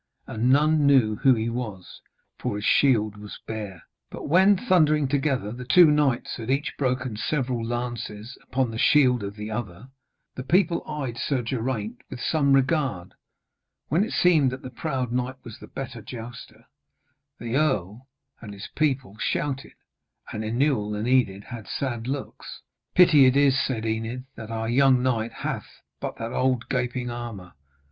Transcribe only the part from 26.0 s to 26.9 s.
that old